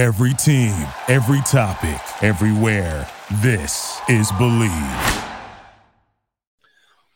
[0.00, 3.06] Every team, every topic, everywhere.
[3.42, 5.22] This is Believe.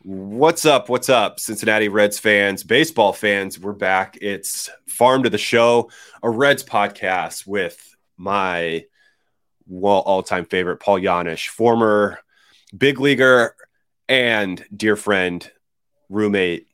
[0.03, 0.87] What's up?
[0.87, 3.57] What's up, Cincinnati Reds fans, baseball fans?
[3.59, 4.19] We're back.
[4.21, 5.89] It's Farm to the Show,
[6.21, 8.85] a Reds podcast with my
[9.65, 12.19] well all-time favorite Paul Janish, former
[12.77, 13.55] big leaguer
[14.07, 15.51] and dear friend,
[16.07, 16.67] roommate,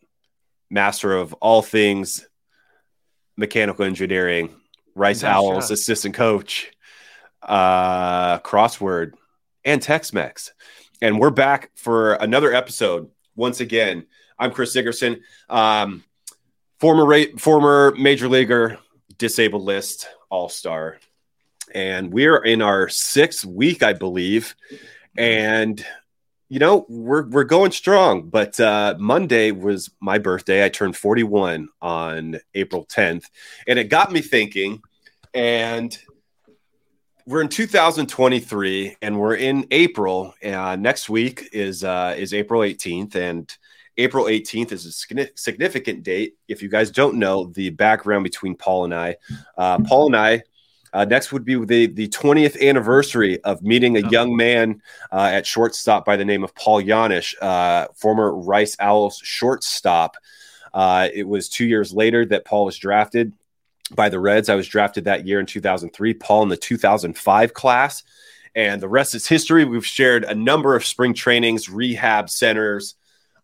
[0.70, 2.28] master of all things
[3.38, 4.54] mechanical engineering,
[4.96, 5.72] Rice nice Owls shot.
[5.72, 6.72] assistant coach,
[7.42, 9.14] uh, crossword,
[9.64, 10.54] and Tex-Mex.
[11.02, 13.10] And we're back for another episode.
[13.36, 14.06] Once again,
[14.38, 16.04] I'm Chris Dickerson, um,
[16.80, 18.78] former ra- former major leaguer,
[19.18, 20.98] disabled list, all star,
[21.74, 24.56] and we're in our sixth week, I believe.
[25.18, 25.84] And
[26.52, 30.66] you know we're we're going strong but uh, monday was my birthday.
[30.66, 33.24] I turned 41 on april 10th
[33.68, 34.82] and it got me thinking
[35.34, 35.98] and
[37.26, 43.16] we're in 2023 and we're in april uh, next week is uh, is april 18th
[43.16, 43.58] and
[43.96, 46.36] april 18th is a significant date.
[46.50, 49.16] If you guys don't know the background between paul and i
[49.58, 50.44] uh, paul and i
[50.94, 54.10] uh, next would be the, the 20th anniversary of meeting a oh.
[54.10, 59.22] young man uh, at shortstop by the name of Paul Janish, uh, former Rice Owls
[59.24, 60.18] shortstop.
[60.74, 63.34] Uh, it was two years later that Paul was drafted
[63.94, 64.50] by the Reds.
[64.50, 68.04] I was drafted that year in 2003, Paul in the 2005 class.
[68.54, 69.64] And the rest is history.
[69.64, 72.96] We've shared a number of spring trainings, rehab centers,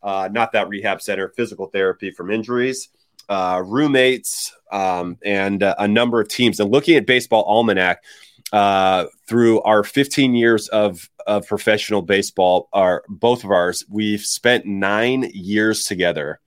[0.03, 2.89] uh, not that rehab center, physical therapy from injuries
[3.29, 6.59] uh, roommates, um, and uh, a number of teams.
[6.59, 8.03] And looking at Baseball Almanac
[8.51, 14.65] uh, through our 15 years of of professional baseball, our both of ours, we've spent
[14.65, 16.39] nine years together,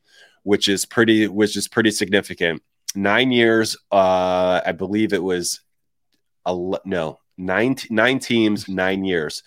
[0.43, 2.63] which is pretty, which is pretty significant.
[2.95, 5.61] Nine years, uh, I believe it was,
[6.47, 9.43] no, nine nine teams, nine years.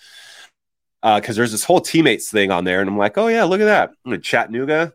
[1.01, 3.59] Because uh, there's this whole teammates thing on there, and I'm like, oh yeah, look
[3.59, 4.93] at that, Chattanooga,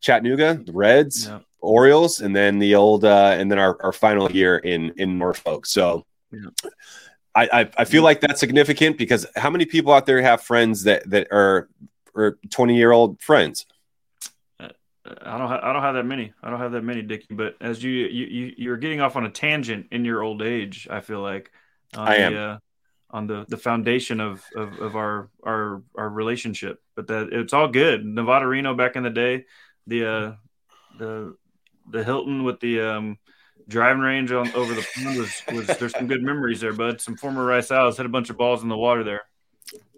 [0.00, 1.28] Chattanooga, the Reds.
[1.60, 5.66] Orioles, and then the old uh, and then our, our final year in in Norfolk.
[5.66, 6.50] So yeah.
[7.34, 10.84] I, I, I feel like that's significant because how many people out there have friends
[10.84, 11.68] that that are
[12.14, 13.66] or twenty year old friends?
[14.58, 14.68] Uh,
[15.22, 15.48] I don't.
[15.48, 16.32] Ha- I don't have that many.
[16.42, 17.34] I don't have that many, Dickie.
[17.34, 21.00] But as you you you're getting off on a tangent in your old age, I
[21.00, 21.50] feel like
[21.94, 22.34] I am.
[22.34, 22.58] The, uh,
[23.10, 26.80] on the the foundation of, of of our our our relationship.
[26.94, 28.04] But that it's all good.
[28.04, 29.46] Nevada Reno back in the day,
[29.86, 30.32] the uh
[30.98, 31.36] the
[31.90, 33.18] the Hilton with the um,
[33.68, 37.00] driving range on over the pond was, was there's some good memories there, bud.
[37.00, 39.22] Some former Rice Owls had a bunch of balls in the water there.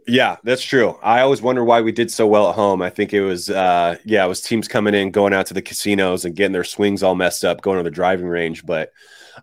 [0.06, 0.98] Yeah, that's true.
[1.02, 2.82] I always wonder why we did so well at home.
[2.82, 5.62] I think it was, uh, yeah, it was teams coming in, going out to the
[5.62, 8.66] casinos and getting their swings all messed up, going to the driving range.
[8.66, 8.92] But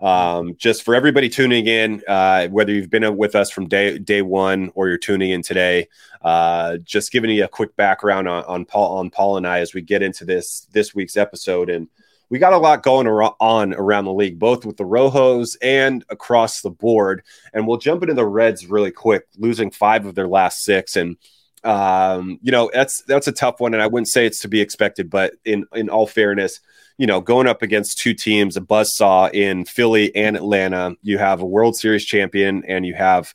[0.01, 4.21] um, just for everybody tuning in, uh, whether you've been with us from day day
[4.21, 5.87] one or you're tuning in today,
[6.21, 9.73] uh, just giving you a quick background on, on Paul on Paul and I as
[9.73, 11.87] we get into this this week's episode and
[12.29, 16.61] we got a lot going on around the league, both with the Rojos and across
[16.61, 17.23] the board.
[17.53, 20.95] And we'll jump into the Reds really quick, losing five of their last six.
[20.95, 21.17] And
[21.63, 24.61] um, you know that's that's a tough one, and I wouldn't say it's to be
[24.61, 25.09] expected.
[25.09, 26.59] But in in all fairness,
[26.97, 31.17] you know, going up against two teams, a buzz saw in Philly and Atlanta, you
[31.17, 33.33] have a World Series champion, and you have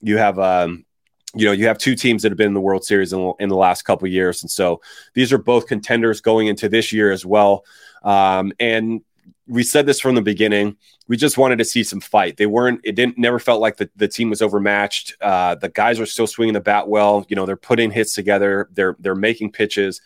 [0.00, 0.84] you have um,
[1.34, 3.48] you know you have two teams that have been in the World Series in, in
[3.48, 4.80] the last couple years, and so
[5.14, 7.64] these are both contenders going into this year as well.
[8.02, 9.02] Um, and
[9.48, 10.76] we said this from the beginning.
[11.08, 12.36] We just wanted to see some fight.
[12.36, 12.80] They weren't.
[12.84, 13.18] It didn't.
[13.18, 15.16] Never felt like the, the team was overmatched.
[15.20, 17.24] Uh, the guys are still swinging the bat well.
[17.28, 18.68] You know, they're putting hits together.
[18.72, 20.00] They're they're making pitches.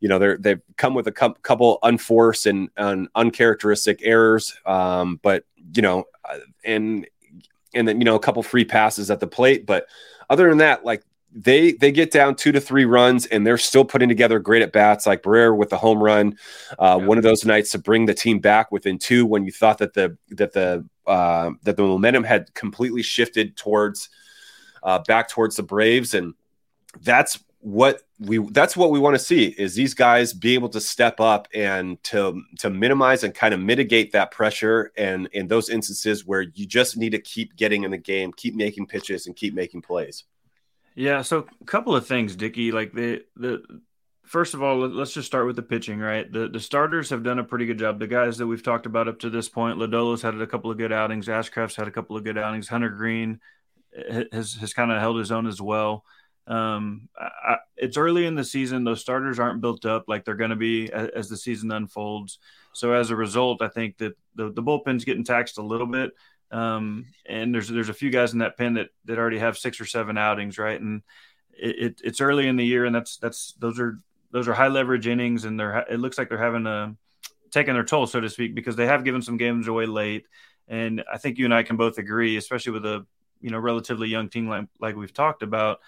[0.00, 4.56] You know, they're they've come with a couple unforced and, and uncharacteristic errors.
[4.64, 7.06] Um, but you know, uh, and
[7.74, 9.66] and then you know a couple free passes at the plate.
[9.66, 9.86] But
[10.30, 13.84] other than that, like they they get down two to three runs and they're still
[13.84, 16.38] putting together great at bats like Barrero with the home run,
[16.78, 17.06] uh, yeah.
[17.06, 19.94] one of those nights to bring the team back within two when you thought that
[19.94, 24.08] the that the uh, that the momentum had completely shifted towards
[24.82, 26.14] uh, back towards the Braves.
[26.14, 26.34] And
[27.02, 30.80] that's what we that's what we want to see is these guys be able to
[30.80, 34.92] step up and to to minimize and kind of mitigate that pressure.
[34.96, 38.54] And in those instances where you just need to keep getting in the game keep
[38.54, 40.24] making pitches and keep making plays
[40.96, 42.72] yeah, so a couple of things, Dicky.
[42.72, 43.62] Like the the
[44.24, 46.30] first of all, let's just start with the pitching, right?
[46.30, 47.98] The the starters have done a pretty good job.
[47.98, 50.78] The guys that we've talked about up to this point, Lodolo's had a couple of
[50.78, 53.40] good outings, Ashcraft's had a couple of good outings, Hunter Greene
[54.32, 56.04] has has kind of held his own as well.
[56.46, 60.50] Um, I, it's early in the season; those starters aren't built up like they're going
[60.50, 62.38] to be as, as, the season unfolds.
[62.72, 66.12] So as a result, I think that the the bullpen's getting taxed a little bit.
[66.50, 69.80] Um, and there's there's a few guys in that pen that that already have six
[69.80, 70.80] or seven outings, right?
[70.80, 71.02] And
[71.52, 73.98] it, it, it's early in the year, and that's that's those are
[74.30, 76.94] those are high leverage innings, and they're it looks like they're having a
[77.50, 80.26] taking their toll, so to speak, because they have given some games away late.
[80.68, 83.06] And I think you and I can both agree, especially with a
[83.40, 85.80] you know relatively young team like like we've talked about.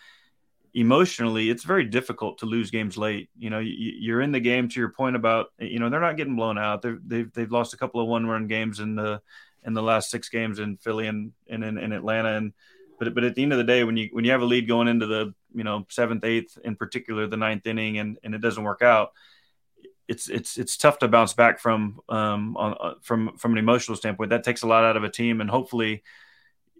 [0.74, 3.30] Emotionally, it's very difficult to lose games late.
[3.36, 4.68] You know, you, are in the game.
[4.68, 6.82] To your point about you know they're not getting blown out.
[6.82, 9.20] They're, they've they've lost a couple of one run games in the
[9.64, 12.36] in the last six games in Philly and, and in, in Atlanta.
[12.36, 12.52] And
[12.98, 14.66] but but at the end of the day, when you when you have a lead
[14.68, 18.40] going into the you know seventh, eighth, in particular the ninth inning, and and it
[18.40, 19.12] doesn't work out,
[20.08, 23.96] it's it's it's tough to bounce back from um on, uh, from from an emotional
[23.96, 24.30] standpoint.
[24.30, 26.02] That takes a lot out of a team, and hopefully,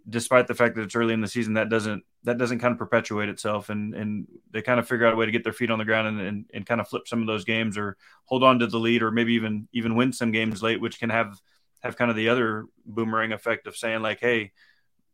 [0.07, 2.77] despite the fact that it's early in the season, that doesn't that doesn't kind of
[2.77, 5.71] perpetuate itself, and and they kind of figure out a way to get their feet
[5.71, 8.43] on the ground and, and and kind of flip some of those games, or hold
[8.43, 11.39] on to the lead, or maybe even even win some games late, which can have
[11.81, 14.51] have kind of the other boomerang effect of saying like, hey,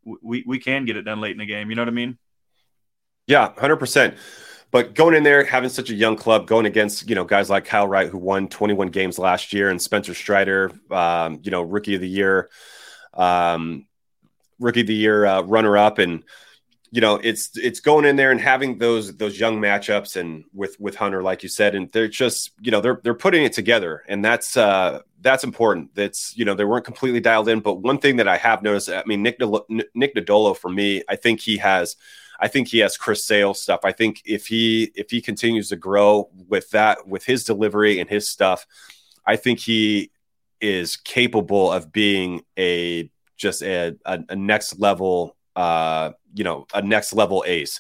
[0.04, 1.70] we we can get it done late in the game.
[1.70, 2.18] You know what I mean?
[3.28, 4.16] Yeah, hundred percent.
[4.72, 7.66] But going in there, having such a young club, going against you know guys like
[7.66, 11.96] Kyle Wright who won 21 games last year, and Spencer Strider, um, you know, rookie
[11.96, 12.50] of the year,
[13.14, 13.88] um,
[14.60, 16.24] rookie of the year uh, runner up, and
[16.96, 20.80] you know it's it's going in there and having those those young matchups and with
[20.80, 24.06] with Hunter, like you said, and they're just you know they're they're putting it together,
[24.08, 25.94] and that's uh, that's important.
[25.94, 28.90] That's you know they weren't completely dialed in, but one thing that I have noticed,
[28.90, 29.42] I mean Nick
[29.94, 31.98] Nick Lodolo for me, I think he has,
[32.40, 33.82] I think he has Chris Sale stuff.
[33.84, 38.10] I think if he if he continues to grow with that with his delivery and
[38.10, 38.66] his stuff,
[39.26, 40.12] I think he
[40.62, 46.82] is capable of being a just a, a, a next level, uh, you know, a
[46.82, 47.80] next level ace.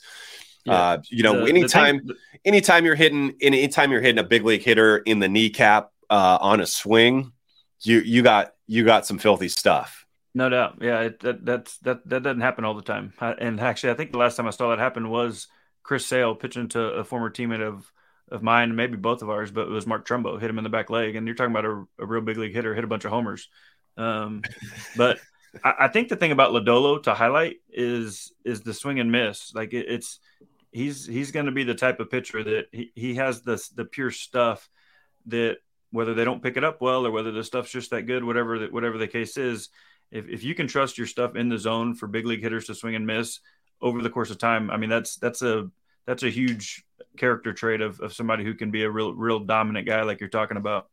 [0.65, 0.73] Yeah.
[0.73, 4.43] Uh, you know, the, anytime, the thing, anytime you're hitting, anytime you're hitting a big
[4.43, 7.31] league hitter in the kneecap uh, on a swing,
[7.81, 10.05] you you got you got some filthy stuff.
[10.33, 10.79] No doubt.
[10.81, 13.13] Yeah, it, that that's that that doesn't happen all the time.
[13.19, 15.47] And actually, I think the last time I saw that happen was
[15.83, 17.91] Chris Sale pitching to a former teammate of
[18.29, 20.69] of mine, maybe both of ours, but it was Mark Trumbo hit him in the
[20.69, 21.15] back leg.
[21.15, 23.49] And you're talking about a, a real big league hitter hit a bunch of homers.
[23.97, 24.41] Um,
[24.97, 25.19] but
[25.63, 29.53] I, I, think the thing about Lodolo to highlight is is the swing and miss.
[29.53, 30.19] Like it, it's
[30.71, 33.85] he's he's going to be the type of pitcher that he, he has the the
[33.85, 34.69] pure stuff
[35.27, 35.57] that
[35.91, 38.59] whether they don't pick it up well or whether the stuff's just that good, whatever
[38.59, 39.69] the, whatever the case is,
[40.11, 42.75] if, if you can trust your stuff in the zone for big league hitters to
[42.75, 43.39] swing and miss
[43.81, 45.69] over the course of time, I mean that's that's a
[46.05, 46.83] that's a huge
[47.17, 50.29] character trait of, of somebody who can be a real real dominant guy like you're
[50.29, 50.89] talking about.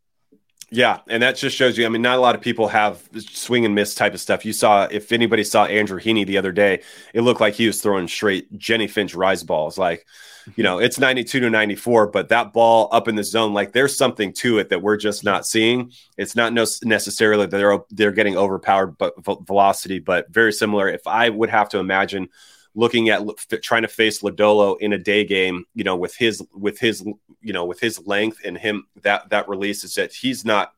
[0.71, 1.85] Yeah, and that just shows you.
[1.85, 4.45] I mean, not a lot of people have swing and miss type of stuff.
[4.45, 6.83] You saw, if anybody saw Andrew Heaney the other day,
[7.13, 9.77] it looked like he was throwing straight Jennie Finch rise balls.
[9.77, 10.07] Like,
[10.57, 13.97] you know, it's 92 to 94, but that ball up in the zone, like there's
[13.97, 15.93] something to it that we're just not seeing.
[16.17, 19.15] It's not no, necessarily that they're they're getting overpowered, but
[19.47, 20.89] velocity, but very similar.
[20.89, 22.29] If I would have to imagine
[22.75, 23.23] looking at
[23.63, 27.05] trying to face Lodolo in a day game, you know, with his with his
[27.41, 30.73] you know with his length and him that that release is that he's not.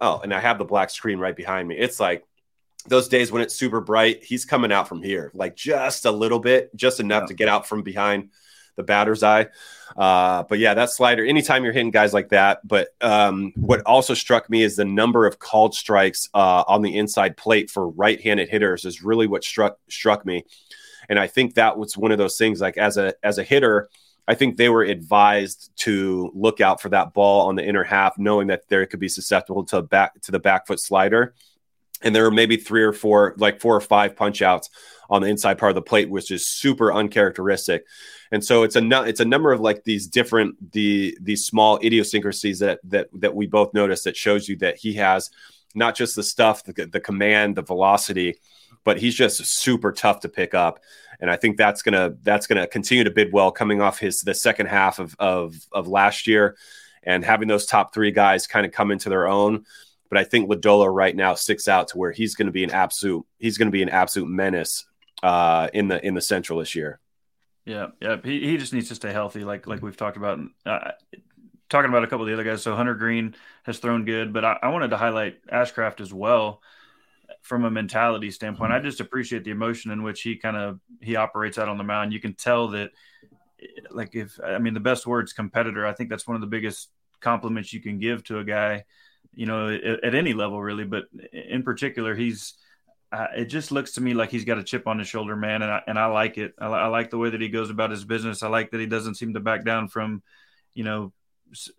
[0.00, 1.78] Oh, and I have the black screen right behind me.
[1.78, 2.26] It's like
[2.86, 6.40] those days when it's super bright, he's coming out from here, like just a little
[6.40, 7.26] bit, just enough yeah.
[7.28, 8.30] to get out from behind
[8.76, 9.48] the batter's eye.
[9.96, 12.66] Uh, but yeah, that slider, anytime you're hitting guys like that.
[12.66, 16.96] But um, what also struck me is the number of called strikes uh, on the
[16.96, 20.44] inside plate for right handed hitters is really what struck struck me.
[21.08, 23.88] And I think that was one of those things like as a as a hitter,
[24.26, 28.18] I think they were advised to look out for that ball on the inner half,
[28.18, 31.34] knowing that there could be susceptible to back to the back foot slider.
[32.02, 34.70] And there were maybe three or four, like four or five punch outs
[35.08, 37.84] on the inside part of the plate, which is super uncharacteristic.
[38.32, 42.60] And so it's a it's a number of like these different the these small idiosyncrasies
[42.60, 45.30] that that that we both notice that shows you that he has
[45.74, 48.36] not just the stuff, the, the command, the velocity,
[48.84, 50.80] but he's just super tough to pick up.
[51.20, 54.34] And I think that's gonna that's gonna continue to bid well coming off his the
[54.34, 56.56] second half of of, of last year
[57.02, 59.64] and having those top three guys kind of come into their own.
[60.08, 63.24] But I think Lodolo right now sticks out to where he's to be an absolute
[63.38, 64.84] he's to be an absolute menace
[65.22, 66.98] uh, in the in the Central this year.
[67.64, 70.40] Yeah, yeah, he, he just needs to stay healthy, like like we've talked about.
[70.66, 70.92] Uh,
[71.68, 74.44] talking about a couple of the other guys, so Hunter Greene has thrown good, but
[74.44, 76.60] I, I wanted to highlight Ashcraft as well
[77.42, 78.72] from a mentality standpoint.
[78.72, 81.84] I just appreciate the emotion in which he kind of he operates out on the
[81.84, 82.12] mound.
[82.12, 82.90] You can tell that,
[83.90, 85.86] like if I mean the best words competitor.
[85.86, 86.88] I think that's one of the biggest
[87.20, 88.84] compliments you can give to a guy,
[89.34, 92.54] you know, at, at any level really, but in particular, he's.
[93.10, 95.60] Uh, it just looks to me like he's got a chip on his shoulder, man,
[95.60, 96.54] and I, and I like it.
[96.58, 98.42] I, I like the way that he goes about his business.
[98.42, 100.22] I like that he doesn't seem to back down from,
[100.72, 101.12] you know,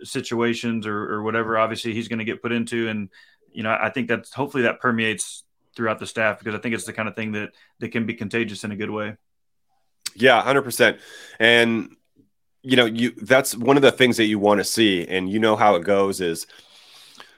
[0.04, 3.10] situations or, or whatever obviously he's going to get put into and
[3.52, 5.44] you know i think that's hopefully that permeates
[5.76, 8.14] throughout the staff because I think it's the kind of thing that that can be
[8.14, 9.18] contagious in a good way.
[10.16, 11.00] Yeah, hundred percent.
[11.40, 11.96] And
[12.62, 15.40] you know, you that's one of the things that you want to see, and you
[15.40, 16.48] know how it goes is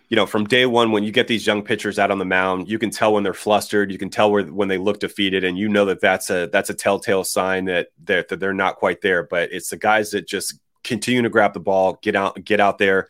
[0.09, 2.69] you know, from day one, when you get these young pitchers out on the mound,
[2.69, 3.91] you can tell when they're flustered.
[3.91, 6.69] You can tell where when they look defeated, and you know that that's a that's
[6.69, 9.23] a telltale sign that they're, that they're not quite there.
[9.23, 12.77] But it's the guys that just continue to grab the ball, get out, get out
[12.77, 13.07] there,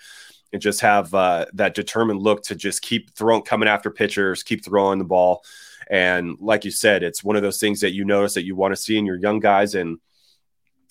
[0.55, 4.63] and just have uh, that determined look to just keep throwing, coming after pitchers, keep
[4.63, 5.43] throwing the ball.
[5.91, 8.71] And like you said, it's one of those things that you notice that you want
[8.71, 9.99] to see in your young guys, and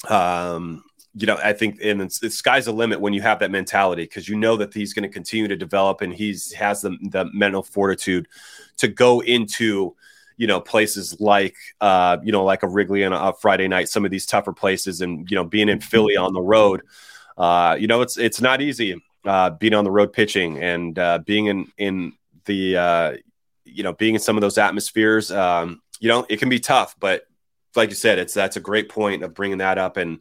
[0.07, 3.51] um, you know, I think and it's, the sky's the limit when you have that
[3.51, 6.91] mentality because you know that he's going to continue to develop and he's has the
[7.11, 8.29] the mental fortitude
[8.77, 9.97] to go into
[10.37, 14.05] you know places like uh you know like a Wrigley on a, Friday night, some
[14.05, 16.83] of these tougher places, and you know being in Philly on the road,
[17.39, 21.19] uh you know it's it's not easy uh being on the road pitching and uh
[21.19, 22.13] being in in
[22.45, 23.17] the uh
[23.65, 26.95] you know being in some of those atmospheres um you know it can be tough
[27.01, 27.27] but
[27.75, 30.21] like you said it's that's a great point of bringing that up and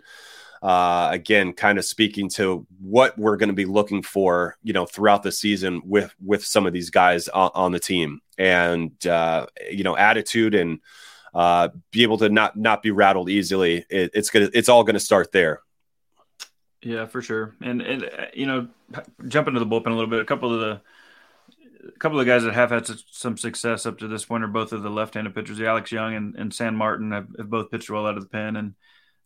[0.64, 4.86] uh, again, kind of speaking to what we're going to be looking for, you know,
[4.86, 9.46] throughout the season with with some of these guys on, on the team, and uh,
[9.70, 10.80] you know, attitude and
[11.34, 13.86] uh, be able to not not be rattled easily.
[13.90, 15.63] It, it's gonna it's all going to start there.
[16.84, 17.56] Yeah, for sure.
[17.62, 18.68] And and uh, you know,
[19.28, 20.20] jump into the bullpen a little bit.
[20.20, 20.82] A couple of the
[21.88, 24.72] a couple of guys that have had some success up to this point are both
[24.72, 25.60] of the left-handed pitchers.
[25.62, 28.56] Alex Young and, and San Martin have, have both pitched well out of the pen,
[28.56, 28.74] and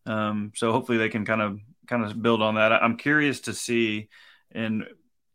[0.05, 2.71] um, so hopefully they can kind of kind of build on that.
[2.71, 4.09] I'm curious to see,
[4.51, 4.85] and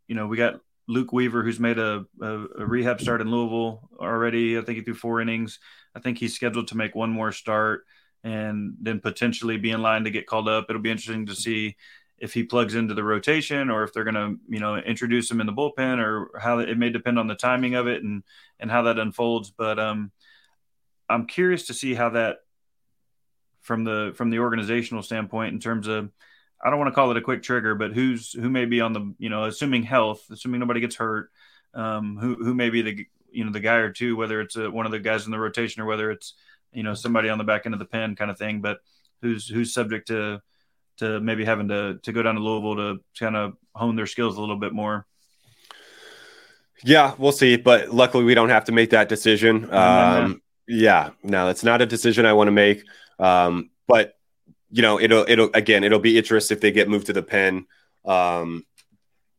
[0.07, 2.27] you know, we got Luke Weaver who's made a, a,
[2.59, 4.59] a rehab start in Louisville already.
[4.59, 5.59] I think he threw four innings.
[5.95, 7.85] I think he's scheduled to make one more start
[8.25, 10.67] and then potentially be in line to get called up.
[10.69, 11.77] It'll be interesting to see
[12.23, 15.41] if he plugs into the rotation or if they're going to, you know, introduce him
[15.41, 18.23] in the bullpen or how it may depend on the timing of it and
[18.61, 19.51] and how that unfolds.
[19.51, 20.13] But um,
[21.09, 22.37] I'm curious to see how that
[23.61, 26.13] from the from the organizational standpoint in terms of
[26.65, 28.93] I don't want to call it a quick trigger, but who's who may be on
[28.93, 31.29] the you know assuming health, assuming nobody gets hurt,
[31.75, 34.71] um, who who may be the you know the guy or two, whether it's a,
[34.71, 36.35] one of the guys in the rotation or whether it's
[36.73, 38.79] you know somebody on the back end of the pen kind of thing, but
[39.23, 40.41] who's who's subject to
[41.03, 44.37] to maybe having to to go down to Louisville to kind of hone their skills
[44.37, 45.07] a little bit more.
[46.85, 49.69] Yeah, we'll see, but luckily we don't have to make that decision.
[49.73, 52.85] Um, yeah, no, it's not a decision I want to make.
[53.19, 54.15] Um, but
[54.71, 57.67] you know, it'll it'll again, it'll be interesting if they get moved to the pen.
[58.05, 58.65] Um,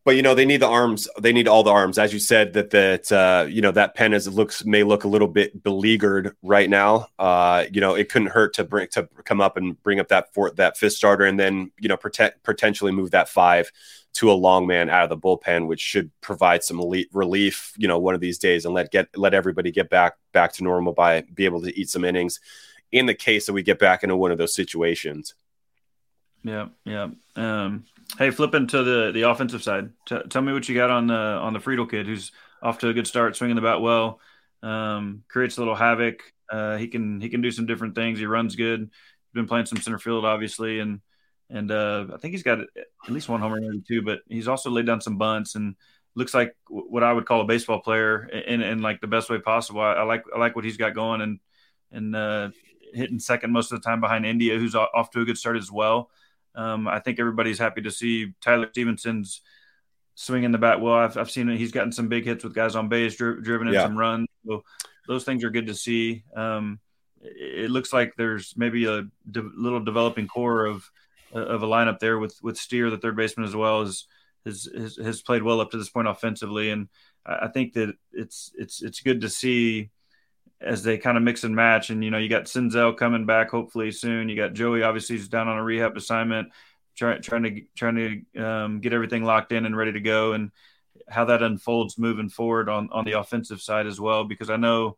[0.06, 1.08] but you know, they need the arms.
[1.20, 2.54] They need all the arms, as you said.
[2.54, 5.64] That that uh, you know that pen as it looks may look a little bit
[5.64, 7.08] beleaguered right now.
[7.18, 10.34] Uh, you know, it couldn't hurt to bring to come up and bring up that
[10.34, 13.72] fourth, that fifth starter, and then you know protect, potentially move that five
[14.16, 16.82] to a long man out of the bullpen, which should provide some
[17.14, 17.74] relief.
[17.78, 20.64] You know, one of these days, and let get let everybody get back back to
[20.64, 22.42] normal by be able to eat some innings
[22.92, 25.34] in the case that we get back into one of those situations.
[26.44, 27.08] Yeah, yeah.
[27.38, 27.86] Um,
[28.18, 31.16] hey, flipping to the the offensive side, T- tell me what you got on the
[31.16, 32.32] on the Friedl kid, who's
[32.62, 34.20] off to a good start, swinging the bat well,
[34.62, 36.24] um, creates a little havoc.
[36.50, 38.20] Uh, he can he can do some different things.
[38.20, 38.82] He runs good.
[38.82, 41.02] He's been playing some center field, obviously, and
[41.50, 42.68] and uh, I think he's got at
[43.10, 44.02] least one homer, maybe two.
[44.02, 45.76] But he's also laid down some bunts and
[46.16, 49.40] looks like what I would call a baseball player in, in like the best way
[49.40, 49.82] possible.
[49.82, 51.40] I, I like I like what he's got going, and
[51.92, 52.50] and uh,
[52.94, 55.72] hitting second most of the time behind India, who's off to a good start as
[55.72, 56.10] well.
[56.56, 59.42] Um, I think everybody's happy to see Tyler Stephenson's
[60.16, 60.96] swinging the bat well.
[60.96, 61.58] I've, I've seen it.
[61.58, 63.84] He's gotten some big hits with guys on base, dri- driven in yeah.
[63.84, 64.28] some runs.
[64.46, 64.64] So
[65.08, 66.24] those things are good to see.
[66.36, 66.80] Um,
[67.22, 70.90] it, looks like there's maybe a de- little developing core of
[71.32, 74.06] of a lineup there with with Steer, the third baseman, as well as
[74.46, 76.70] has, has, has played well up to this point offensively.
[76.70, 76.90] And
[77.26, 79.90] I, I think that it's it's it's good to see
[80.64, 81.90] as they kind of mix and match.
[81.90, 84.30] And you know, you got Senzel coming back hopefully soon.
[84.30, 86.50] You got Joey, obviously, he's down on a rehab assignment,
[86.96, 90.52] trying trying to trying to um, get everything locked in and ready to go, and
[91.08, 94.24] how that unfolds moving forward on on the offensive side as well.
[94.24, 94.98] Because I know,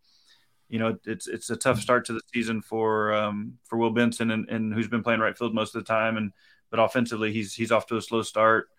[0.70, 4.32] you know, it's it's a tough start to the season for um, for Will Benson
[4.32, 6.32] and, and who's been playing right field most of the time, and
[6.70, 8.70] but offensively he's he's off to a slow start.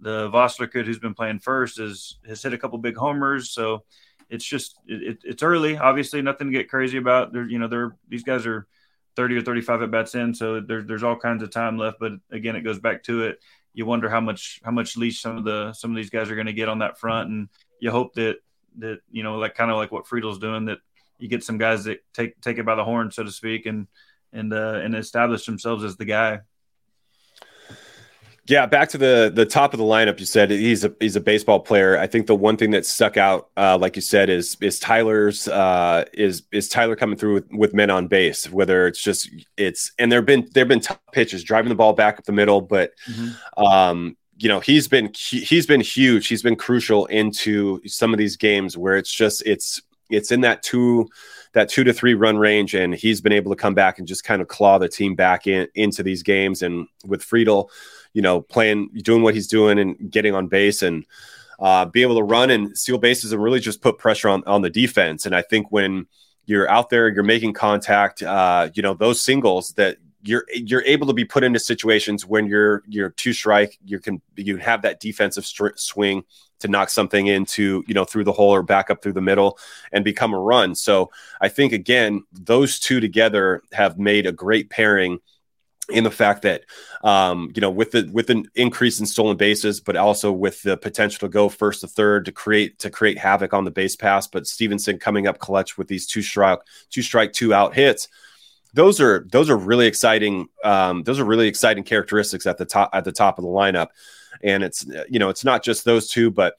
[0.00, 3.84] The Vosler kid who's been playing first is has hit a couple big homers, so
[4.32, 5.76] it's just it, it's early.
[5.76, 7.32] Obviously, nothing to get crazy about.
[7.32, 8.66] There, you know, they're these guys are
[9.14, 11.98] 30 or 35 at bats in, so there's there's all kinds of time left.
[12.00, 13.40] But again, it goes back to it.
[13.74, 16.34] You wonder how much how much leash some of the some of these guys are
[16.34, 17.48] going to get on that front, and
[17.78, 18.36] you hope that
[18.78, 20.78] that you know like kind of like what Friedl's doing that
[21.18, 23.86] you get some guys that take take it by the horn, so to speak, and
[24.32, 26.40] and uh, and establish themselves as the guy.
[28.48, 30.18] Yeah, back to the the top of the lineup.
[30.18, 31.96] You said he's a he's a baseball player.
[31.96, 35.46] I think the one thing that stuck out, uh, like you said, is is Tyler's
[35.46, 38.50] uh, is is Tyler coming through with, with men on base.
[38.50, 42.18] Whether it's just it's and there've been there've been tough pitches driving the ball back
[42.18, 43.64] up the middle, but mm-hmm.
[43.64, 46.26] um, you know he's been he's been huge.
[46.26, 49.80] He's been crucial into some of these games where it's just it's
[50.12, 51.08] it's in that two
[51.52, 54.24] that two to three run range, and he's been able to come back and just
[54.24, 56.62] kind of claw the team back in into these games.
[56.62, 57.68] And with Friedl,
[58.12, 61.04] you know, playing, doing what he's doing and getting on base and
[61.58, 64.62] uh, be able to run and steal bases and really just put pressure on, on
[64.62, 65.26] the defense.
[65.26, 66.06] And I think when
[66.46, 71.06] you're out there, you're making contact, uh, you know, those singles that you're you're able
[71.06, 75.00] to be put into situations when you're you're two strike, you can you have that
[75.00, 76.24] defensive swing
[76.60, 79.58] to knock something into you know through the hole or back up through the middle
[79.92, 80.74] and become a run.
[80.74, 81.10] So
[81.40, 85.18] I think again those two together have made a great pairing
[85.88, 86.62] in the fact that
[87.02, 90.76] um, you know with the with an increase in stolen bases, but also with the
[90.76, 94.26] potential to go first to third to create to create havoc on the base pass.
[94.26, 96.60] But Stephenson coming up clutch with these two strike
[96.90, 98.08] two strike two out hits.
[98.74, 100.48] Those are those are really exciting.
[100.64, 103.88] Um, those are really exciting characteristics at the top at the top of the lineup,
[104.42, 106.56] and it's you know it's not just those two, but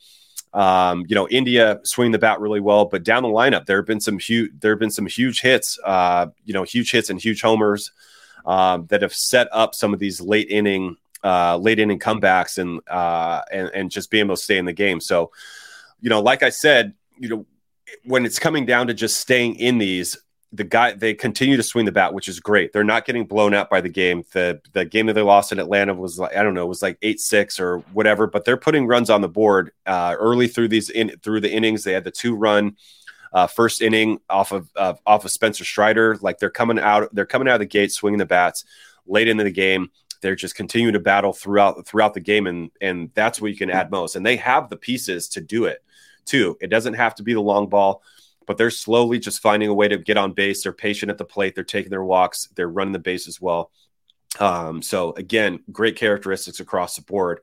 [0.54, 3.88] um, you know, India swing the bat really well, but down the lineup, there have
[3.88, 7.20] been some huge, there have been some huge hits, uh, you know, huge hits and
[7.20, 7.92] huge homers
[8.46, 12.82] um, that have set up some of these late inning uh, late inning comebacks and
[12.88, 15.00] uh, and and just being able to stay in the game.
[15.00, 15.32] So,
[16.02, 17.46] you know, like I said, you know,
[18.04, 20.18] when it's coming down to just staying in these,
[20.54, 22.72] the guy they continue to swing the bat, which is great.
[22.72, 24.24] They're not getting blown out by the game.
[24.34, 26.84] The the game that they lost in Atlanta was like I don't know, it was
[26.84, 28.28] like eight six or whatever.
[28.28, 31.84] But they're putting runs on the board uh, early through these in through the innings.
[31.84, 32.78] They had the two run
[33.34, 36.18] uh, first inning off of uh, off of Spencer Strider.
[36.22, 38.64] Like they're coming out, they're coming out of the gate swinging the bats
[39.08, 39.90] late into the game.
[40.22, 43.72] They're just continuing to battle throughout throughout the game, and and that's where you can
[43.72, 44.16] add most.
[44.16, 45.84] And they have the pieces to do it
[46.26, 46.58] too.
[46.62, 48.04] It doesn't have to be the long ball,
[48.46, 50.64] but they're slowly just finding a way to get on base.
[50.64, 51.56] They're patient at the plate.
[51.56, 52.48] They're taking their walks.
[52.56, 53.72] They're running the base as well.
[54.40, 57.42] Um, so again, great characteristics across the board.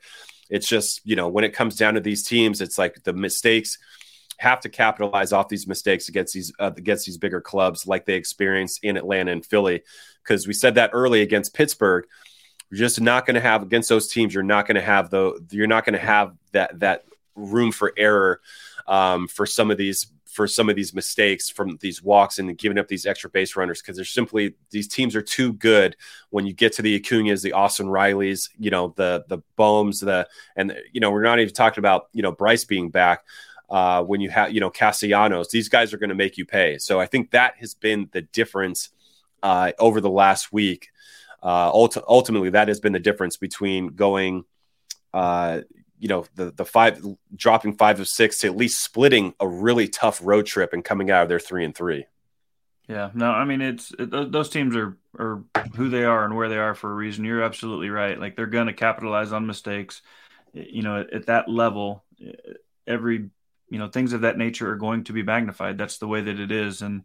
[0.48, 3.78] It's just you know when it comes down to these teams, it's like the mistakes
[4.38, 8.14] have to capitalize off these mistakes against these uh, against these bigger clubs like they
[8.14, 9.82] experienced in Atlanta and Philly
[10.24, 12.06] because we said that early against Pittsburgh
[12.70, 15.38] you're just not going to have against those teams you're not going to have the
[15.50, 18.40] you're not going to have that that room for error
[18.86, 22.78] um, for some of these for some of these mistakes from these walks and giving
[22.78, 25.96] up these extra base runners because they're simply these teams are too good
[26.30, 30.28] when you get to the Acuñas, the Austin Rileys, you know, the the Bohms, the
[30.56, 33.24] and you know, we're not even talking about, you know, Bryce being back
[33.70, 36.78] uh, when you have, you know, Castellanos, these guys are going to make you pay.
[36.78, 38.90] So I think that has been the difference
[39.42, 40.90] uh, over the last week.
[41.42, 44.44] Uh, ult- ultimately, that has been the difference between going,
[45.14, 45.60] uh,
[46.00, 47.00] you know, the the five
[47.36, 51.10] dropping five of six to at least splitting a really tough road trip and coming
[51.10, 52.06] out of their three and three.
[52.88, 55.44] Yeah, no, I mean it's it, those teams are are
[55.76, 57.24] who they are and where they are for a reason.
[57.24, 58.18] You're absolutely right.
[58.18, 60.02] Like they're going to capitalize on mistakes.
[60.52, 62.02] You know, at, at that level,
[62.86, 63.30] every
[63.68, 66.40] you know things of that nature are going to be magnified that's the way that
[66.40, 67.04] it is and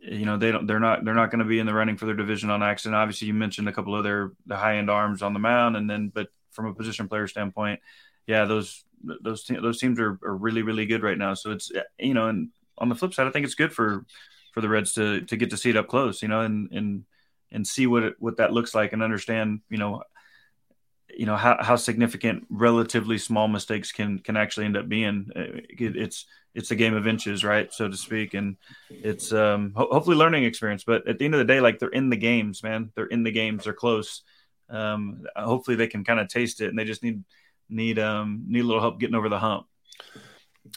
[0.00, 2.06] you know they don't they're not they're not going to be in the running for
[2.06, 5.22] their division on accident obviously you mentioned a couple of their the high end arms
[5.22, 7.80] on the mound and then but from a position player standpoint
[8.28, 8.84] yeah those
[9.20, 11.34] those te- those teams are, are really really good right now.
[11.34, 14.06] So it's you know and on the flip side i think it's good for
[14.54, 17.04] for the reds to to get to see it up close you know and and
[17.50, 20.00] and see what it, what that looks like and understand you know
[21.18, 25.30] you know how, how significant relatively small mistakes can can actually end up being.
[25.34, 28.56] It, it's it's a game of inches right so to speak and
[28.88, 30.84] it's um ho- hopefully learning experience.
[30.84, 32.92] But at the end of the day like they're in the games man.
[32.94, 33.64] They're in the games.
[33.64, 34.22] They're close.
[34.68, 37.24] Um hopefully they can kind of taste it and they just need
[37.68, 39.66] need um need a little help getting over the hump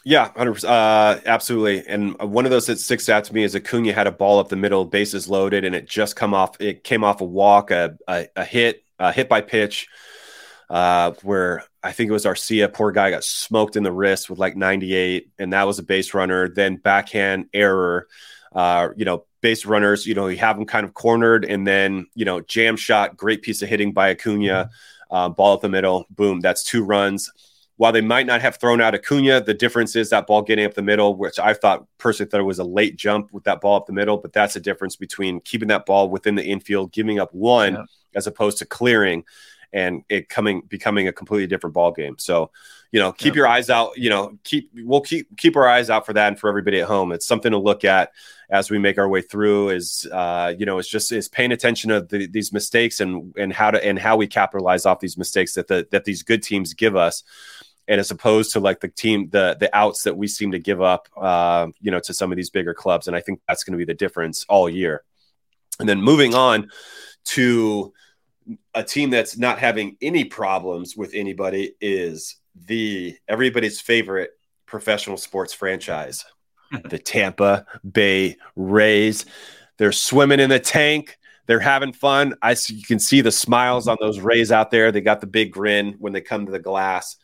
[0.04, 1.86] yeah, 100%, uh, absolutely.
[1.86, 4.48] And one of those that sticks out to me is Acuna had a ball up
[4.48, 6.60] the middle, bases loaded, and it just come off.
[6.60, 9.88] It came off a walk, a, a, a hit, a hit by pitch
[10.70, 12.72] uh, where I think it was Arcia.
[12.72, 16.14] Poor guy got smoked in the wrist with like 98, and that was a base
[16.14, 16.48] runner.
[16.48, 18.08] Then backhand error.
[18.52, 20.06] Uh, you know, base runners.
[20.06, 23.16] You know, you have them kind of cornered, and then you know, jam shot.
[23.16, 24.70] Great piece of hitting by Acuna.
[25.12, 26.06] Uh, ball up the middle.
[26.10, 26.40] Boom.
[26.40, 27.30] That's two runs.
[27.76, 30.74] While they might not have thrown out Acuna, the difference is that ball getting up
[30.74, 33.76] the middle, which I thought personally thought it was a late jump with that ball
[33.76, 34.16] up the middle.
[34.16, 37.84] But that's the difference between keeping that ball within the infield, giving up one, yeah.
[38.14, 39.24] as opposed to clearing
[39.72, 42.16] and it coming becoming a completely different ball game.
[42.18, 42.50] So,
[42.90, 43.96] you know, keep your eyes out.
[43.96, 46.88] You know, keep we'll keep keep our eyes out for that, and for everybody at
[46.88, 48.12] home, it's something to look at
[48.50, 49.70] as we make our way through.
[49.70, 53.52] Is uh, you know, it's just is paying attention to the, these mistakes and and
[53.52, 56.74] how to and how we capitalize off these mistakes that the that these good teams
[56.74, 57.24] give us
[57.88, 60.80] and as opposed to like the team the the outs that we seem to give
[60.80, 63.72] up uh, you know to some of these bigger clubs and i think that's going
[63.72, 65.02] to be the difference all year
[65.80, 66.70] and then moving on
[67.24, 67.92] to
[68.74, 74.30] a team that's not having any problems with anybody is the everybody's favorite
[74.66, 76.24] professional sports franchise,
[76.84, 79.26] the Tampa Bay Rays.
[79.78, 81.18] They're swimming in the tank.
[81.46, 82.34] They're having fun.
[82.40, 84.92] I you can see the smiles on those Rays out there.
[84.92, 87.16] They got the big grin when they come to the glass.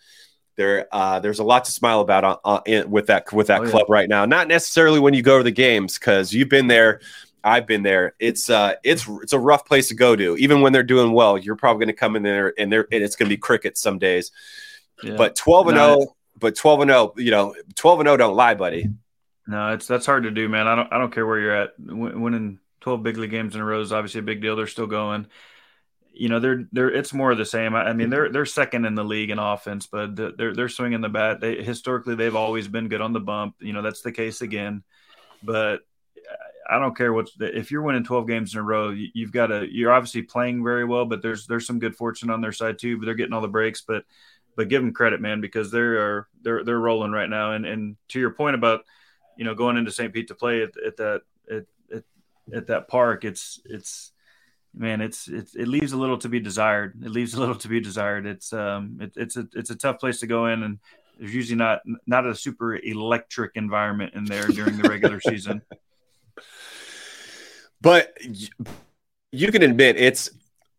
[0.57, 3.63] There, uh, there's a lot to smile about on, on, in, with that with that
[3.63, 3.93] oh, club yeah.
[3.93, 4.25] right now.
[4.25, 7.01] Not necessarily when you go to the games because you've been there
[7.43, 8.15] I've been there.
[8.19, 10.37] It's uh, it's it's a rough place to go to.
[10.37, 13.03] Even when they're doing well, you're probably going to come in there and they're and
[13.03, 14.31] it's going to be cricket some days.
[15.03, 15.17] Yeah.
[15.17, 18.55] But twelve and zero, but twelve and zero, you know, twelve and zero don't lie,
[18.55, 18.89] buddy.
[19.47, 20.67] No, it's that's hard to do, man.
[20.67, 21.71] I don't I don't care where you're at.
[21.79, 24.57] Winning twelve big league games in a row is obviously a big deal.
[24.57, 25.27] They're still going.
[26.13, 27.77] You know, they're they're it's more of the same.
[27.77, 31.09] I mean, they're they're second in the league in offense, but they're they're swinging the
[31.09, 31.41] bat.
[31.41, 33.55] They historically they've always been good on the bump.
[33.61, 34.83] You know, that's the case again.
[35.43, 35.83] But
[36.69, 39.47] I don't care what if you're winning 12 games in a row, you, have got
[39.47, 42.79] to you're obviously playing very well, but there's there's some good fortune on their side
[42.79, 42.99] too.
[42.99, 44.05] But they're getting all the breaks, but
[44.55, 47.53] but give them credit, man, because they are they're they're rolling right now.
[47.53, 48.85] And and to your point about
[49.37, 50.13] you know going into St.
[50.13, 52.03] Pete to play at, at that at, at,
[52.53, 54.13] at that park, it's it's
[54.75, 57.03] man, it's, it's it leaves a little to be desired.
[57.03, 58.27] It leaves a little to be desired.
[58.27, 60.79] It's um it, it's a it's a tough place to go in, and
[61.19, 65.63] there's usually not not a super electric environment in there during the regular season.
[67.81, 68.17] But
[69.31, 70.31] you can admit it's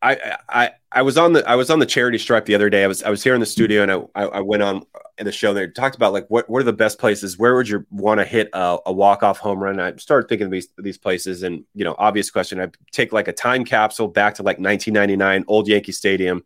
[0.02, 2.84] I, I I was on the I was on the charity stripe the other day.
[2.84, 4.84] I was I was here in the studio and I I went on
[5.18, 5.50] in the show.
[5.50, 7.38] and They talked about like what what are the best places?
[7.38, 9.80] Where would you want to hit a, a walk off home run?
[9.80, 12.62] And I started thinking of these these places, and you know, obvious question.
[12.62, 16.44] I take like a time capsule back to like 1999, old Yankee Stadium.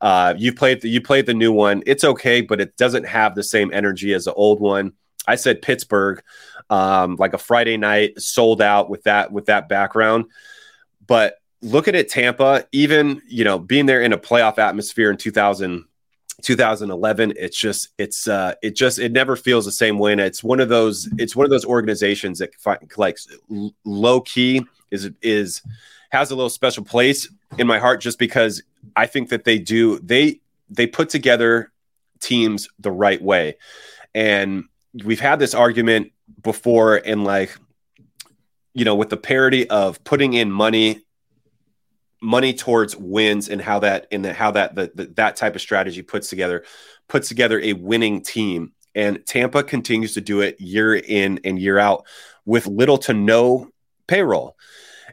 [0.00, 1.82] Uh, you played the, you played the new one.
[1.86, 4.94] It's okay, but it doesn't have the same energy as the old one.
[5.28, 6.22] I said Pittsburgh
[6.72, 10.24] um, like a Friday night sold out with that with that background.
[11.06, 15.84] But looking at Tampa, even you know being there in a playoff atmosphere in 2000,
[16.40, 20.12] 2011, it's just it's uh, it just it never feels the same way.
[20.12, 23.18] And it's one of those it's one of those organizations that find, like
[23.84, 25.60] low key is is
[26.08, 28.62] has a little special place in my heart just because
[28.96, 31.70] I think that they do they they put together
[32.20, 33.58] teams the right way.
[34.14, 34.64] And
[35.04, 37.56] we've had this argument before and like
[38.74, 41.02] you know with the parity of putting in money
[42.22, 45.60] money towards wins and how that in the how that the, the, that type of
[45.60, 46.64] strategy puts together
[47.08, 48.72] puts together a winning team.
[48.94, 52.06] And Tampa continues to do it year in and year out
[52.44, 53.70] with little to no
[54.06, 54.56] payroll.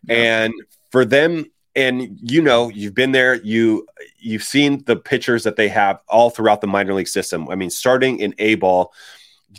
[0.03, 0.43] Yeah.
[0.43, 0.53] and
[0.91, 3.87] for them and you know you've been there you
[4.19, 7.49] you've seen the pitchers that they have all throughout the minor league system.
[7.49, 8.93] I mean starting in a ball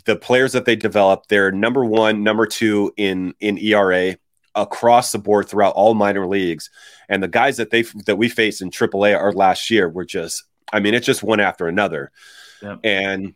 [0.05, 4.17] the players that they developed, they're number one, number two in in ERA
[4.55, 6.69] across the board throughout all minor leagues.
[7.09, 10.43] And the guys that they that we faced in AAA our last year were just,
[10.71, 12.11] I mean, it's just one after another.
[12.61, 12.79] Yep.
[12.83, 13.33] And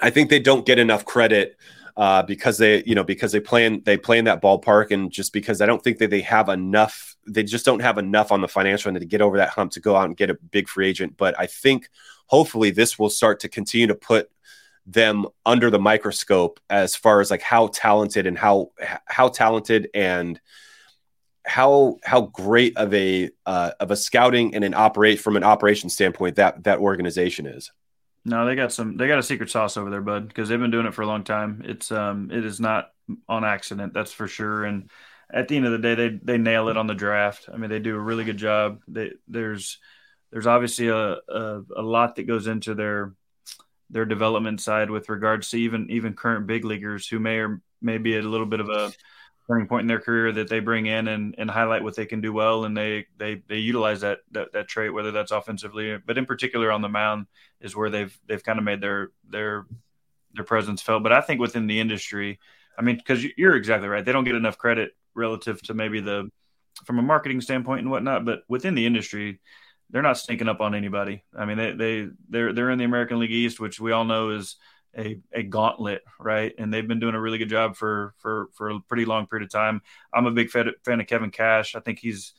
[0.00, 1.56] I think they don't get enough credit
[1.96, 5.10] uh, because they, you know, because they play in they play in that ballpark, and
[5.10, 8.40] just because I don't think that they have enough, they just don't have enough on
[8.40, 10.68] the financial end to get over that hump to go out and get a big
[10.68, 11.16] free agent.
[11.16, 11.90] But I think
[12.26, 14.30] hopefully this will start to continue to put
[14.86, 18.70] them under the microscope as far as like how talented and how
[19.06, 20.40] how talented and
[21.44, 25.88] how how great of a uh, of a scouting and an operate from an operation
[25.88, 27.70] standpoint that that organization is.
[28.24, 30.70] No, they got some they got a secret sauce over there, bud, because they've been
[30.70, 31.62] doing it for a long time.
[31.64, 32.90] It's um it is not
[33.28, 34.64] on accident, that's for sure.
[34.64, 34.90] And
[35.32, 37.48] at the end of the day, they they nail it on the draft.
[37.52, 38.80] I mean, they do a really good job.
[38.86, 39.78] They, there's
[40.30, 43.12] there's obviously a, a, a lot that goes into their
[43.92, 47.98] their development side with regards to even even current big leaguers who may or may
[47.98, 48.90] be at a little bit of a
[49.46, 52.20] turning point in their career that they bring in and, and highlight what they can
[52.20, 52.64] do well.
[52.64, 56.72] And they they they utilize that, that that trait whether that's offensively but in particular
[56.72, 57.26] on the mound
[57.60, 59.66] is where they've they've kind of made their their
[60.34, 61.02] their presence felt.
[61.02, 62.40] But I think within the industry
[62.78, 64.04] I mean because you're exactly right.
[64.04, 66.30] They don't get enough credit relative to maybe the
[66.86, 69.40] from a marketing standpoint and whatnot but within the industry
[69.92, 71.22] they're not sneaking up on anybody.
[71.36, 74.30] I mean, they they they're they're in the American League East, which we all know
[74.30, 74.56] is
[74.96, 76.52] a, a gauntlet, right?
[76.58, 79.44] And they've been doing a really good job for for for a pretty long period
[79.44, 79.82] of time.
[80.12, 81.74] I'm a big fan, of Kevin Cash.
[81.74, 82.32] I think he's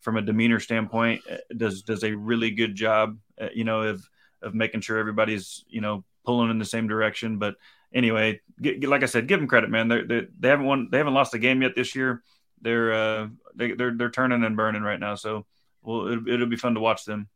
[0.00, 4.08] from a demeanor standpoint, uh, does does a really good job, uh, you know, of
[4.42, 7.38] of making sure everybody's you know pulling in the same direction.
[7.38, 7.56] But
[7.92, 9.88] anyway, get, like I said, give them credit, man.
[9.88, 12.22] They're, they're, they haven't won, they haven't lost a game yet this year.
[12.60, 15.14] They're uh, they, they're they're turning and burning right now.
[15.14, 15.46] So
[15.88, 17.28] well, it'll, it'll be fun to watch them.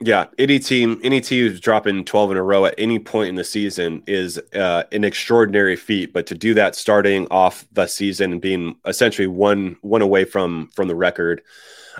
[0.00, 3.36] Yeah, any team, any team who's dropping 12 in a row at any point in
[3.36, 6.12] the season is uh, an extraordinary feat.
[6.12, 10.68] But to do that starting off the season and being essentially one one away from
[10.74, 11.42] from the record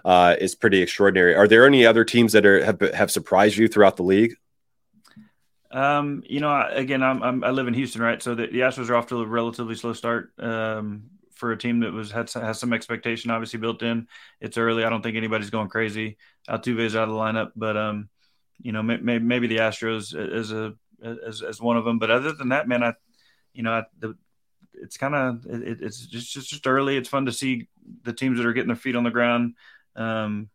[0.05, 1.35] uh, is pretty extraordinary.
[1.37, 4.35] Are there any other teams that are have have surprised you throughout the league?
[5.71, 8.23] Um, you know, again, I'm, I'm, i live in Houston, right?
[8.23, 10.33] So the, the Astros are off to a relatively slow start.
[10.39, 14.09] Um, for a team that was had has some expectation obviously built in.
[14.41, 14.85] It's early.
[14.85, 16.17] I don't think anybody's going crazy.
[16.49, 18.09] Altuve's out of the lineup, but um,
[18.61, 21.99] you know, maybe maybe the Astros as a as as one of them.
[21.99, 22.95] But other than that, man, I,
[23.53, 24.17] you know, I, the,
[24.75, 26.97] it's kind of it, it's just, just just early.
[26.97, 27.69] It's fun to see
[28.03, 29.55] the teams that are getting their feet on the ground,
[29.95, 30.49] um,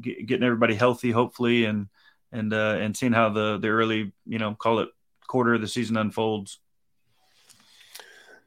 [0.00, 1.88] get, getting everybody healthy, hopefully, and
[2.32, 4.88] and uh, and seeing how the the early you know call it
[5.26, 6.58] quarter of the season unfolds.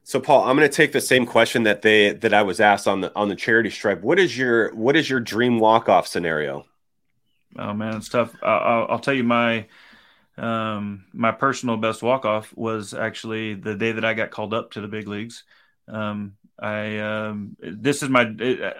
[0.02, 2.88] So, Paul, I'm going to take the same question that they that I was asked
[2.88, 4.00] on the on the charity stripe.
[4.00, 6.66] What is your what is your dream walk off scenario?
[7.56, 8.34] Oh man, it's tough.
[8.42, 9.66] I'll, I'll tell you my
[10.36, 14.72] um, my personal best walk off was actually the day that I got called up
[14.72, 15.44] to the big leagues.
[15.86, 18.22] Um, I um, this is my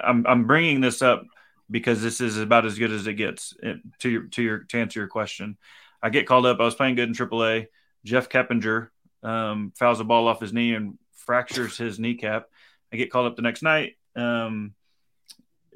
[0.02, 1.24] I'm I'm bringing this up
[1.70, 4.78] because this is about as good as it gets eh, to your to your to
[4.78, 5.56] answer your question.
[6.02, 6.60] I get called up.
[6.60, 7.66] I was playing good in AAA.
[8.04, 8.88] Jeff Keppinger
[9.22, 10.98] um, fouls a ball off his knee and
[11.30, 12.48] fractures his kneecap.
[12.92, 13.96] I get called up the next night.
[14.16, 14.74] Um,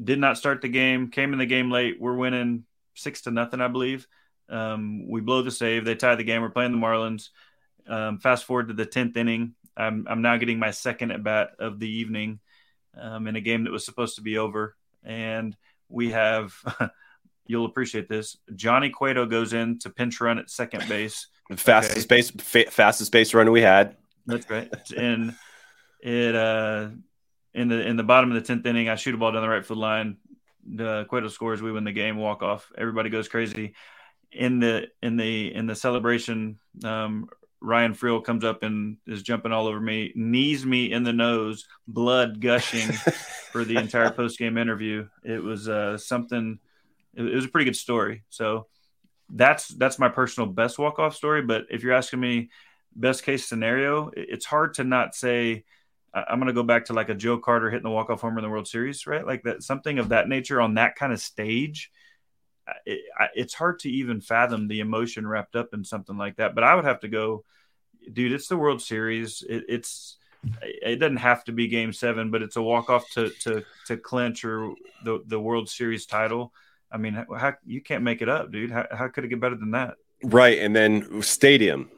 [0.02, 1.12] did not start the game.
[1.12, 2.00] Came in the game late.
[2.00, 2.64] We're winning
[2.94, 4.08] six to nothing, I believe.
[4.48, 5.84] Um, we blow the save.
[5.84, 6.42] They tie the game.
[6.42, 7.28] We're playing the Marlins.
[7.86, 9.54] Um, fast forward to the tenth inning.
[9.76, 12.40] I'm, I'm now getting my second at bat of the evening
[13.00, 15.56] um, in a game that was supposed to be over, and
[15.88, 16.52] we have.
[17.46, 18.38] you'll appreciate this.
[18.56, 21.28] Johnny Cueto goes in to pinch run at second base.
[21.56, 22.16] Fastest okay.
[22.16, 23.96] base, fa- fastest base run we had.
[24.26, 24.72] That's right.
[24.96, 25.34] And
[26.04, 26.90] it uh
[27.54, 29.48] in the in the bottom of the tenth inning, I shoot a ball down the
[29.48, 30.18] right field line.
[30.66, 32.70] The Cueto scores, we win the game, walk off.
[32.76, 33.74] Everybody goes crazy.
[34.30, 37.28] In the in the in the celebration, um,
[37.60, 41.66] Ryan Freel comes up and is jumping all over me, knees me in the nose,
[41.88, 42.92] blood gushing
[43.52, 45.08] for the entire post game interview.
[45.24, 46.58] It was uh, something.
[47.14, 48.24] It, it was a pretty good story.
[48.28, 48.66] So
[49.30, 51.42] that's that's my personal best walk off story.
[51.42, 52.50] But if you're asking me
[52.94, 55.64] best case scenario, it's hard to not say
[56.14, 58.38] I'm going to go back to like a Joe Carter hitting the walk off homer
[58.38, 59.26] in the World Series, right?
[59.26, 61.90] Like that, something of that nature on that kind of stage.
[62.86, 63.00] It,
[63.34, 66.54] it's hard to even fathom the emotion wrapped up in something like that.
[66.54, 67.44] But I would have to go,
[68.10, 68.32] dude.
[68.32, 69.42] It's the World Series.
[69.46, 70.16] It, it's
[70.62, 73.96] it doesn't have to be Game Seven, but it's a walk off to to to
[73.96, 74.74] clinch or
[75.04, 76.52] the the World Series title.
[76.90, 78.70] I mean, how, you can't make it up, dude.
[78.70, 79.96] How, how could it get better than that?
[80.22, 81.90] Right, and then stadium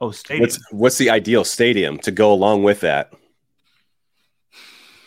[0.00, 0.42] Oh, stadium.
[0.42, 3.12] What's what's the ideal stadium to go along with that?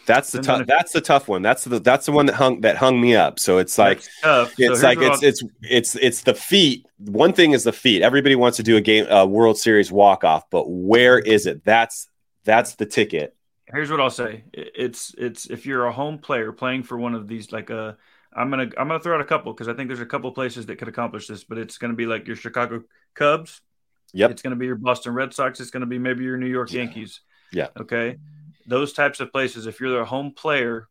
[0.09, 0.65] That's the tough.
[0.65, 1.43] That's the tough one.
[1.43, 3.39] That's the that's the one that hung that hung me up.
[3.39, 6.87] So it's like it's so like it's, it's it's it's the feet.
[6.97, 8.01] One thing is the feet.
[8.01, 11.63] Everybody wants to do a game, a World Series walk off, but where is it?
[11.63, 12.07] That's
[12.43, 13.35] that's the ticket.
[13.71, 14.45] Here's what I'll say.
[14.51, 17.93] It's it's if you're a home player playing for one of these, like a uh,
[18.33, 20.65] I'm gonna I'm gonna throw out a couple because I think there's a couple places
[20.65, 22.81] that could accomplish this, but it's gonna be like your Chicago
[23.13, 23.61] Cubs,
[24.13, 24.31] Yep.
[24.31, 25.59] It's going to be your Boston Red Sox.
[25.59, 27.21] It's going to be maybe your New York Yankees.
[27.51, 27.67] Yeah.
[27.79, 28.17] Okay.
[28.65, 30.87] Those types of places, if you're a home player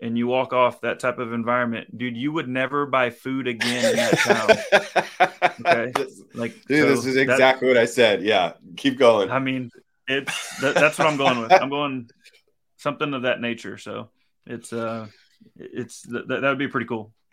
[0.00, 3.90] and you walk off that type of environment, dude, you would never buy food again
[3.90, 4.62] in that
[5.10, 5.32] town.
[5.66, 5.92] okay.
[6.34, 8.22] Like, dude, so this is exactly that, what I said.
[8.22, 8.54] Yeah.
[8.76, 9.30] Keep going.
[9.30, 9.70] I mean,
[10.06, 11.52] it's that, that's what I'm going with.
[11.52, 12.10] I'm going
[12.76, 13.78] something of that nature.
[13.78, 14.10] So
[14.46, 15.06] it's, uh,
[15.56, 17.12] it's that, that would be pretty cool.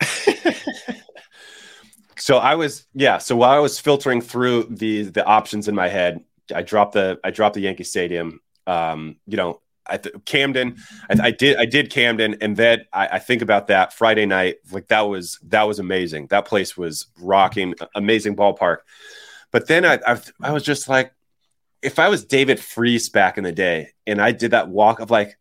[2.18, 3.18] so I was yeah.
[3.18, 6.24] So while I was filtering through the the options in my head,
[6.54, 8.40] I dropped the I dropped the Yankee Stadium.
[8.66, 10.76] Um, you know, I th- Camden.
[11.08, 14.56] I, I, did I did Camden, and then I, I, think about that Friday night.
[14.72, 16.26] Like that was that was amazing.
[16.28, 18.78] That place was rocking, amazing ballpark.
[19.52, 21.12] But then I I, I was just like,
[21.82, 25.10] if I was David Freese back in the day, and I did that walk of
[25.10, 25.38] like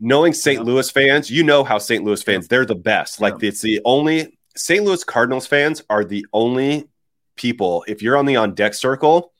[0.00, 0.58] knowing St.
[0.58, 0.64] Yeah.
[0.64, 2.02] Louis fans, you know how St.
[2.02, 3.20] Louis fans they're the best.
[3.20, 3.48] Like yeah.
[3.48, 4.84] it's the only St.
[4.84, 6.88] Louis Cardinals fans are the only
[7.36, 9.32] people, if you're on the on deck circle,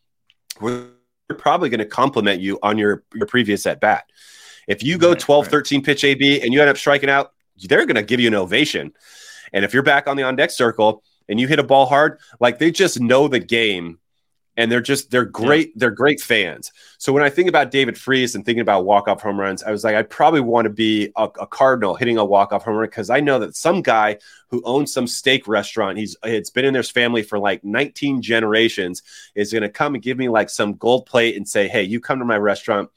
[0.60, 0.90] we're
[1.38, 4.04] probably going to compliment you on your, your previous at bat.
[4.66, 5.50] If you go right, 12, right.
[5.50, 8.34] 13 pitch AB and you end up striking out, they're going to give you an
[8.34, 8.92] ovation.
[9.52, 12.18] And if you're back on the on deck circle and you hit a ball hard,
[12.40, 13.98] like they just know the game
[14.56, 15.68] and they're just they're great.
[15.68, 15.72] Yeah.
[15.76, 16.70] They're great fans.
[16.98, 19.70] So when I think about David Freese and thinking about walk off home runs, I
[19.70, 22.76] was like, I probably want to be a, a Cardinal hitting a walk off home
[22.76, 26.64] run because I know that some guy who owns some steak restaurant, he's it's been
[26.64, 29.02] in his family for like 19 generations,
[29.34, 32.00] is going to come and give me like some gold plate and say, Hey, you
[32.00, 32.90] come to my restaurant,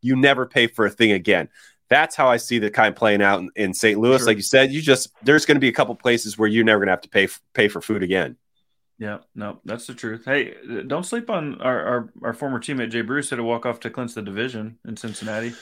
[0.00, 1.48] you never pay for a thing again.
[1.88, 4.00] That's how I see the kind playing out in, in St.
[4.00, 4.18] Louis.
[4.18, 4.26] Sure.
[4.26, 6.80] Like you said, you just there's going to be a couple places where you're never
[6.80, 8.36] going to have to pay pay for food again.
[8.98, 10.24] Yeah, no, that's the truth.
[10.24, 10.54] Hey,
[10.86, 13.90] don't sleep on our, our, our former teammate Jay Bruce had to walk off to
[13.90, 15.52] clinch the division in Cincinnati.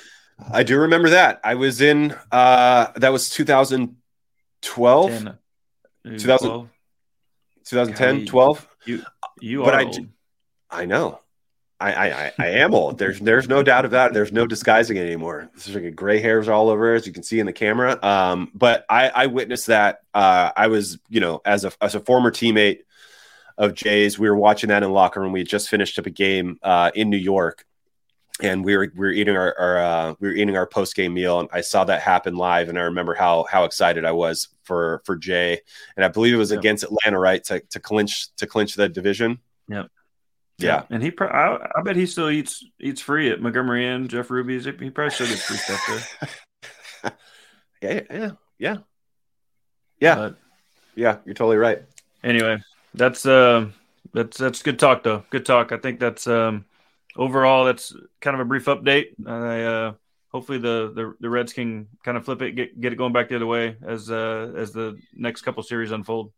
[0.53, 1.41] I do remember that.
[1.45, 5.11] I was in uh that was 2012.
[5.11, 5.39] 10,
[6.19, 6.69] 2000,
[7.65, 8.69] 2010, 12.
[8.87, 9.03] You
[9.41, 10.07] you but I old.
[10.71, 11.21] I know.
[11.83, 12.99] I, I, I am old.
[12.99, 14.15] There's there's no doubt about it.
[14.15, 15.51] There's no disguising it anymore.
[15.53, 17.99] There's like gray hairs all over, as you can see in the camera.
[18.03, 20.03] Um, but I, I witnessed that.
[20.15, 22.83] Uh, I was, you know, as a as a former teammate
[23.59, 24.19] of Jay's.
[24.19, 25.33] We were watching that in the locker room.
[25.33, 27.65] We had just finished up a game uh, in New York,
[28.41, 31.15] and we were we were eating our, our uh, we were eating our post game
[31.15, 34.49] meal, and I saw that happen live, and I remember how how excited I was
[34.65, 35.61] for for Jay,
[35.97, 36.61] and I believe it was yep.
[36.61, 39.39] against Atlanta, right, to to clinch to clinch the division.
[39.69, 39.91] Yep.
[40.59, 40.85] Yeah.
[40.91, 44.31] and he, pro- I, I, bet he still eats eats free at Montgomery Inn, Jeff
[44.31, 44.65] Ruby's.
[44.65, 45.81] He probably still gets free stuff
[47.03, 47.13] there.
[47.83, 48.77] yeah, yeah, yeah,
[50.01, 50.37] yeah, but,
[50.95, 51.17] yeah.
[51.25, 51.83] You're totally right.
[52.23, 52.63] Anyway,
[52.95, 53.69] that's uh,
[54.13, 55.25] that's that's good talk though.
[55.31, 55.73] Good talk.
[55.73, 56.65] I think that's um,
[57.17, 59.07] overall that's kind of a brief update.
[59.27, 59.93] I uh,
[60.29, 63.29] hopefully the, the the Reds can kind of flip it, get get it going back
[63.29, 66.33] the other way as uh, as the next couple series unfold.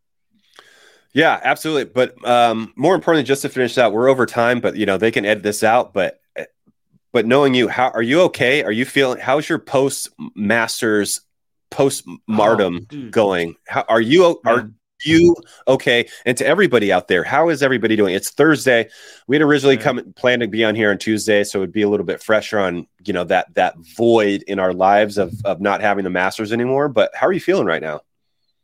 [1.13, 1.85] Yeah, absolutely.
[1.85, 5.11] But um, more importantly, just to finish out, we're over time, but you know they
[5.11, 5.95] can edit this out.
[5.95, 6.21] But
[7.13, 8.65] but knowing you, how are you okay?
[8.65, 9.21] Are you feeling?
[9.21, 11.21] How's your post Masters
[11.71, 13.55] post martum oh, going?
[13.69, 14.41] How are you?
[14.45, 14.71] Are
[15.07, 15.37] you
[15.69, 16.09] okay?
[16.25, 18.15] And to everybody out there, how is everybody doing?
[18.15, 18.89] It's Thursday.
[19.27, 21.89] We had originally come planned to be on here on Tuesday, so it'd be a
[21.89, 25.81] little bit fresher on you know that that void in our lives of of not
[25.81, 26.89] having the Masters anymore.
[26.89, 28.01] But how are you feeling right now?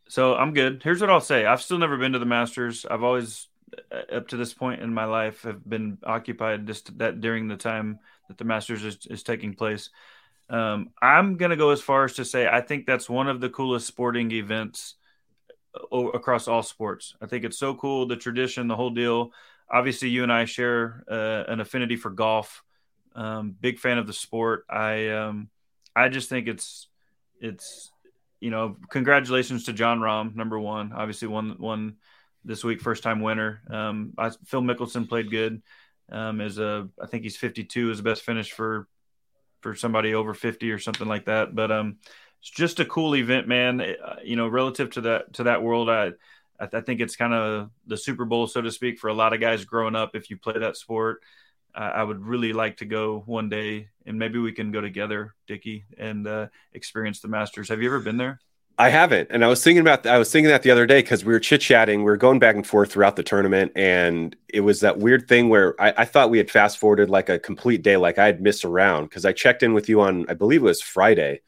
[0.08, 0.82] So I'm good.
[0.82, 2.84] Here's what I'll say: I've still never been to the Masters.
[2.84, 3.48] I've always,
[3.92, 7.56] uh, up to this point in my life, have been occupied just that during the
[7.56, 9.90] time that the Masters is, is taking place.
[10.48, 13.50] Um, I'm gonna go as far as to say I think that's one of the
[13.50, 14.96] coolest sporting events
[15.92, 17.14] across all sports.
[17.20, 19.32] I think it's so cool, the tradition, the whole deal.
[19.70, 22.62] Obviously, you and I share uh, an affinity for golf.
[23.14, 24.64] Um, big fan of the sport.
[24.68, 25.48] I um,
[25.94, 26.88] I just think it's
[27.40, 27.90] it's
[28.40, 30.92] you know congratulations to Jon Rahm, number one.
[30.92, 31.96] Obviously, won won
[32.44, 33.62] this week, first time winner.
[33.68, 35.62] Um, I, Phil Mickelson played good.
[36.10, 38.88] Um, is a I think he's 52 is the best finish for
[39.60, 41.54] for somebody over 50 or something like that.
[41.54, 41.98] But um,
[42.40, 43.80] it's just a cool event, man.
[43.80, 46.12] Uh, you know, relative to that to that world, I
[46.58, 49.40] I, think it's kind of the Super Bowl, so to speak, for a lot of
[49.40, 50.14] guys growing up.
[50.14, 51.22] If you play that sport,
[51.74, 55.84] I would really like to go one day, and maybe we can go together, Dickie,
[55.98, 57.68] and uh, experience the Masters.
[57.68, 58.40] Have you ever been there?
[58.78, 61.24] I haven't, and I was thinking about I was thinking that the other day because
[61.24, 64.60] we were chit chatting, we were going back and forth throughout the tournament, and it
[64.60, 67.82] was that weird thing where I, I thought we had fast forwarded like a complete
[67.82, 70.34] day, like I had missed a round because I checked in with you on I
[70.34, 71.42] believe it was Friday,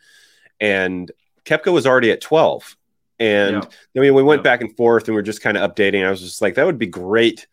[0.63, 1.11] and
[1.45, 2.77] Koepka was already at 12.
[3.19, 3.69] And yeah.
[3.97, 4.45] I mean, we went yeah.
[4.45, 6.07] back and forth and we are just kind of updating.
[6.07, 7.47] I was just like, that would be great.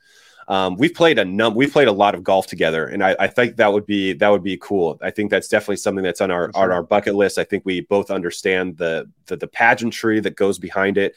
[0.47, 3.27] Um, we've played a num we've played a lot of golf together, and I, I,
[3.27, 4.97] think that would be that would be cool.
[4.99, 6.63] I think that's definitely something that's on our sure.
[6.63, 7.37] on our bucket list.
[7.37, 11.13] I think we both understand the, the the pageantry that goes behind it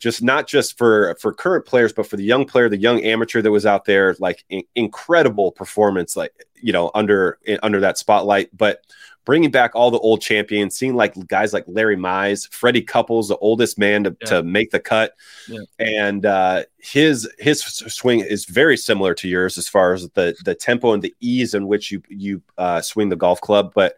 [0.00, 3.40] just not just for for current players but for the young player the young amateur
[3.40, 8.54] that was out there like in, incredible performance like you know under under that spotlight
[8.54, 8.84] but
[9.24, 13.36] bringing back all the old champions, seeing like guys like Larry Mize, Freddie Couples, the
[13.38, 14.26] oldest man to, yeah.
[14.28, 15.14] to make the cut,
[15.48, 15.60] yeah.
[15.78, 20.54] and uh, his his swing is very similar to yours as far as the the
[20.54, 23.72] tempo and the ease in which you you uh, swing the golf club.
[23.74, 23.96] But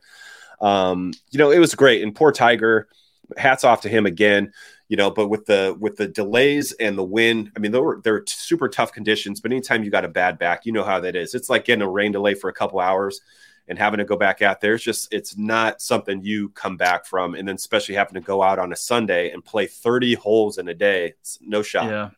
[0.61, 2.03] um, you know, it was great.
[2.03, 2.89] And poor Tiger,
[3.37, 4.53] hats off to him again.
[4.89, 8.01] You know, but with the with the delays and the wind, I mean, they were
[8.05, 9.41] they're super tough conditions.
[9.41, 11.35] But anytime you got a bad back, you know how that is.
[11.35, 13.21] It's like getting a rain delay for a couple hours
[13.69, 14.75] and having to go back out there.
[14.75, 18.43] It's just it's not something you come back from, and then especially having to go
[18.43, 21.15] out on a Sunday and play 30 holes in a day.
[21.21, 21.87] It's no shot.
[21.87, 22.11] Yeah.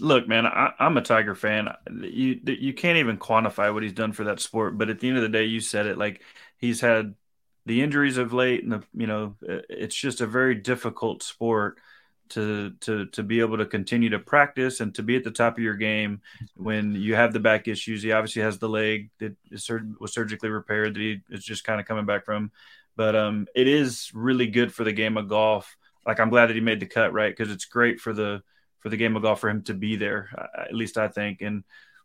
[0.00, 1.68] Look, man, I, am a Tiger fan.
[1.90, 4.78] You you can't even quantify what he's done for that sport.
[4.78, 5.98] But at the end of the day, you said it.
[5.98, 6.22] Like
[6.56, 7.14] he's had
[7.66, 11.78] the injuries of late, and the you know, it's just a very difficult sport
[12.30, 15.56] to to to be able to continue to practice and to be at the top
[15.56, 16.20] of your game
[16.54, 18.02] when you have the back issues.
[18.02, 21.80] He obviously has the leg that is, was surgically repaired that he is just kind
[21.80, 22.50] of coming back from.
[22.96, 25.76] But um, it is really good for the game of golf.
[26.06, 27.34] Like I'm glad that he made the cut, right?
[27.34, 28.42] Because it's great for the
[28.80, 30.30] for the game of golf for him to be there.
[30.56, 31.42] At least I think.
[31.42, 31.64] And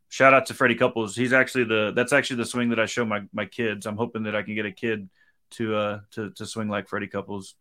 [0.10, 1.16] shout out to Freddie Couples.
[1.16, 3.86] He's actually the that's actually the swing that I show my my kids.
[3.86, 5.10] I'm hoping that I can get a kid
[5.52, 7.56] to uh to to swing like Freddie Couples.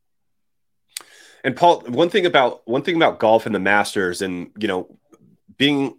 [1.44, 4.98] And Paul, one thing about one thing about golf and the Masters, and you know,
[5.56, 5.98] being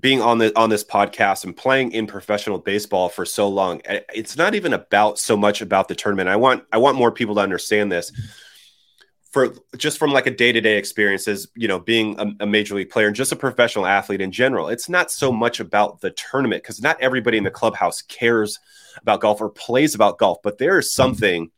[0.00, 4.00] being on the on this podcast and playing in professional baseball for so long, eh,
[4.14, 6.28] it's not even about so much about the tournament.
[6.28, 8.12] I want I want more people to understand this.
[9.30, 12.74] For just from like a day to day experiences, you know, being a, a, major
[12.74, 16.10] league player and just a professional athlete in general, it's not so much about the
[16.10, 18.58] tournament because not everybody in the clubhouse cares
[19.00, 21.50] about golf or plays about golf, but there is something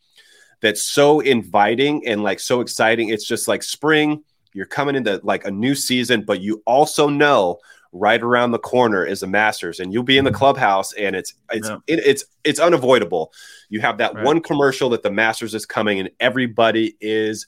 [0.65, 3.11] that's so inviting and like so exciting.
[3.11, 7.59] It's just like spring, you're coming into like a new season, but you also know
[7.93, 10.39] right around the corner is a Masters, and you'll be in the mm-hmm.
[10.39, 11.77] clubhouse, and it's it's yeah.
[11.87, 13.31] it, it's it's unavoidable.
[13.69, 14.25] You have that right.
[14.25, 17.47] one commercial that the Masters is coming, and everybody is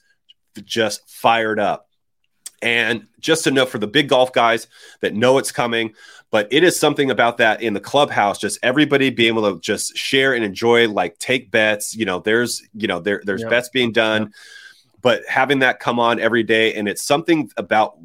[0.63, 1.86] just fired up.
[2.61, 4.67] And just to know for the big golf guys
[5.01, 5.93] that know it's coming,
[6.31, 9.95] but it is something about that in the clubhouse, just everybody being able to just
[9.95, 11.95] share and enjoy, like take bets.
[11.95, 13.49] You know, there's you know there there's yep.
[13.49, 14.31] bets being done, yep.
[15.01, 17.97] but having that come on every day, and it's something about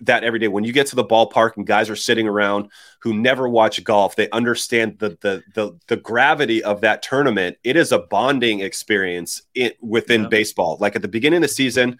[0.00, 0.48] that every day.
[0.48, 4.16] When you get to the ballpark and guys are sitting around who never watch golf,
[4.16, 7.56] they understand the the the, the gravity of that tournament.
[7.64, 10.28] It is a bonding experience in, within yeah.
[10.28, 10.76] baseball.
[10.80, 11.98] Like at the beginning of the season,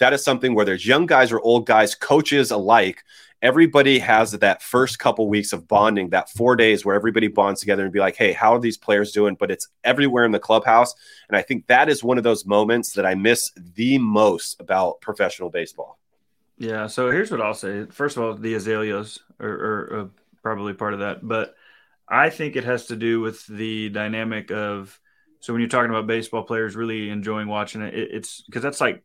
[0.00, 3.04] that is something where there's young guys or old guys, coaches alike.
[3.42, 7.84] Everybody has that first couple weeks of bonding, that four days where everybody bonds together
[7.84, 9.34] and be like, hey, how are these players doing?
[9.34, 10.94] But it's everywhere in the clubhouse.
[11.28, 15.00] And I think that is one of those moments that I miss the most about
[15.00, 15.98] professional baseball.
[16.58, 16.86] Yeah.
[16.86, 17.86] So here's what I'll say.
[17.86, 20.10] First of all, the azaleas are, are, are
[20.42, 21.26] probably part of that.
[21.26, 21.54] But
[22.06, 24.98] I think it has to do with the dynamic of
[25.40, 28.80] so when you're talking about baseball players really enjoying watching it, it it's because that's
[28.80, 29.02] like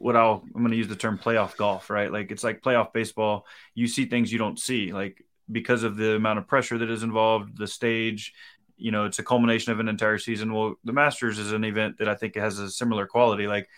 [0.00, 2.10] what I'll I'm going to use the term playoff golf, right?
[2.10, 3.46] Like it's like playoff baseball.
[3.74, 5.22] You see things you don't see, like
[5.52, 8.32] because of the amount of pressure that is involved, the stage.
[8.78, 10.54] You know, it's a culmination of an entire season.
[10.54, 13.46] Well, the Masters is an event that I think has a similar quality.
[13.46, 13.68] Like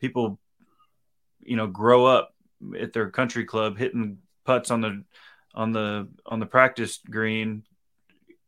[0.00, 0.38] people,
[1.42, 2.32] you know, grow up
[2.78, 5.02] at their country club hitting putts on the
[5.52, 7.64] on the on the practice green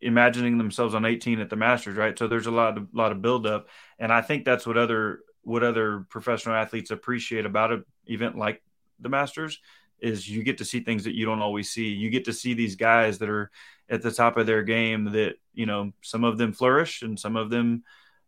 [0.01, 3.23] imagining themselves on 18 at the masters right so there's a lot of lot of
[3.23, 3.69] build up
[3.99, 8.63] and i think that's what other what other professional athletes appreciate about an event like
[9.01, 9.61] the Masters
[10.01, 11.89] is you get to see things that you don't always see.
[11.89, 13.51] You get to see these guys that are
[13.89, 17.37] at the top of their game that, you know, some of them flourish and some
[17.37, 17.85] of them,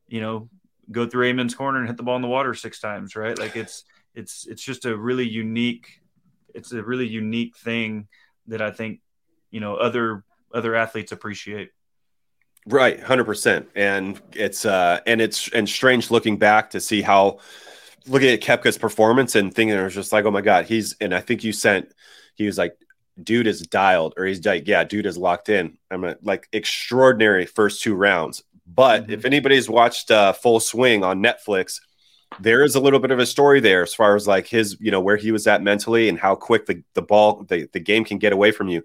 [0.09, 0.49] you know,
[0.91, 3.39] go through Amen's corner and hit the ball in the water six times, right?
[3.39, 6.01] Like it's it's it's just a really unique
[6.55, 8.09] it's a really unique thing
[8.47, 9.01] that I think,
[9.51, 11.71] you know, other other athletes appreciate.
[12.69, 17.39] Right, hundred percent, and it's uh, and it's and strange looking back to see how
[18.09, 21.14] looking at Koepka's performance and thinking it was just like, oh my god, he's and
[21.14, 21.93] I think you sent
[22.35, 22.77] he was like,
[23.23, 25.79] dude is dialed, or he's like, yeah, dude is locked in.
[25.93, 28.43] I'm a, like extraordinary first two rounds.
[28.67, 29.12] But mm-hmm.
[29.12, 31.81] if anybody's watched uh, Full Swing on Netflix,
[32.41, 34.91] there is a little bit of a story there as far as like his, you
[34.91, 38.05] know, where he was at mentally and how quick the the ball the, the game
[38.05, 38.83] can get away from you.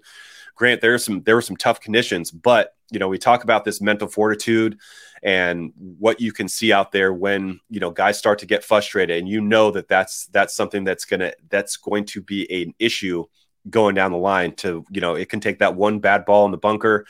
[0.54, 3.80] Grant, there's some there were some tough conditions, but you know we talk about this
[3.80, 4.78] mental fortitude
[5.22, 9.18] and what you can see out there when you know guys start to get frustrated,
[9.18, 13.24] and you know that that's that's something that's gonna that's going to be an issue
[13.70, 14.54] going down the line.
[14.56, 17.06] To you know, it can take that one bad ball in the bunker,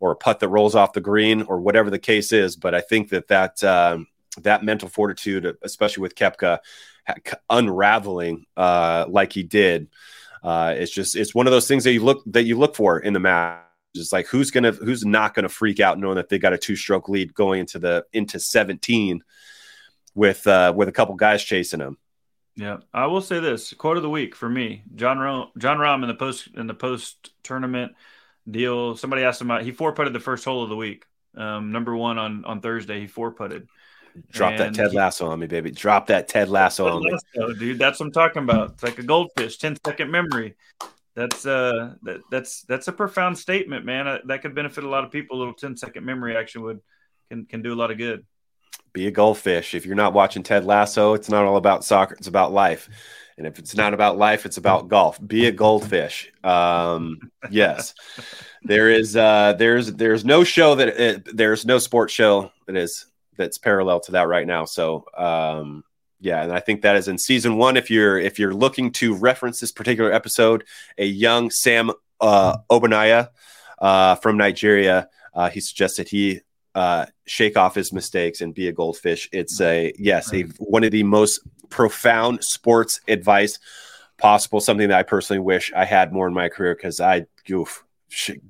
[0.00, 2.56] or a putt that rolls off the green, or whatever the case is.
[2.56, 4.06] But I think that that um,
[4.42, 6.58] that mental fortitude, especially with Koepka
[7.48, 9.88] unraveling uh, like he did
[10.46, 13.00] uh, it's just it's one of those things that you look that you look for
[13.00, 13.60] in the match.
[13.96, 16.76] It's like who's gonna who's not gonna freak out knowing that they got a two
[16.76, 19.22] stroke lead going into the into 17
[20.14, 21.98] with uh, with a couple guys chasing them.
[22.56, 25.18] Yeah, I will say this quote of the week for me: John
[25.58, 27.92] Jon Rahm in the post in the post tournament
[28.50, 28.96] deal.
[28.96, 31.04] Somebody asked him about he four putted the first hole of the week.
[31.36, 33.68] Um, number one on on Thursday, he four putted.
[34.30, 35.70] Drop and that Ted Lasso on me, baby.
[35.70, 37.54] Drop that Ted Lasso on me.
[37.58, 37.78] dude.
[37.78, 38.72] That's what I'm talking about.
[38.72, 40.54] It's like a goldfish, 10 second memory.
[41.16, 44.06] That's uh that, that's that's a profound statement, man.
[44.06, 45.36] Uh, that could benefit a lot of people.
[45.36, 46.80] A little 10 second memory action would
[47.30, 48.24] can can do a lot of good.
[48.92, 49.74] Be a goldfish.
[49.74, 52.88] If you're not watching Ted Lasso, it's not all about soccer, it's about life.
[53.38, 55.18] And if it's not about life, it's about golf.
[55.26, 56.32] Be a goldfish.
[56.42, 57.94] Um, yes,
[58.62, 59.16] there is.
[59.16, 63.06] Uh, there's there's no show that it, there's no sports show that is
[63.36, 64.64] that's parallel to that right now.
[64.64, 65.84] So um,
[66.20, 67.76] yeah, and I think that is in season one.
[67.76, 70.64] If you're if you're looking to reference this particular episode,
[70.98, 71.90] a young Sam
[72.20, 73.30] uh, Obisanya
[73.78, 76.40] uh, from Nigeria, uh, he suggested he
[76.74, 79.28] uh, shake off his mistakes and be a goldfish.
[79.32, 83.58] It's a yes, a, one of the most profound sports advice
[84.16, 84.60] possible.
[84.60, 87.84] Something that I personally wish I had more in my career because I goof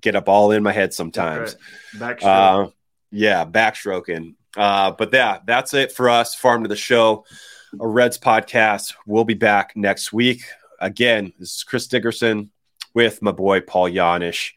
[0.00, 1.56] get up all in my head sometimes.
[1.98, 2.22] Right.
[2.22, 2.68] Uh,
[3.10, 4.34] yeah, backstroking.
[4.56, 6.34] Uh, but yeah, that's it for us.
[6.34, 7.24] Farm to the show,
[7.80, 8.94] a Reds podcast.
[9.06, 10.42] We'll be back next week.
[10.80, 12.50] Again, this is Chris Dickerson
[12.94, 14.52] with my boy Paul Janish.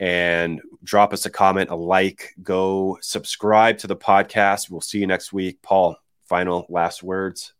[0.00, 4.70] And drop us a comment, a like, go subscribe to the podcast.
[4.70, 5.62] We'll see you next week.
[5.62, 7.52] Paul, final last words.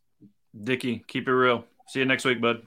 [0.65, 1.65] Dicky, keep it real.
[1.89, 2.67] See you next week, bud.